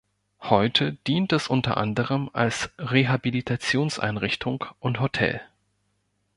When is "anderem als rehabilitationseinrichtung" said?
1.77-4.65